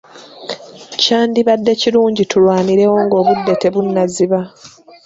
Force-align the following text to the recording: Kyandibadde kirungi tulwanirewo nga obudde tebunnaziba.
Kyandibadde 1.01 1.71
kirungi 1.81 2.23
tulwanirewo 2.31 2.95
nga 3.05 3.15
obudde 3.21 3.53
tebunnaziba. 3.61 4.39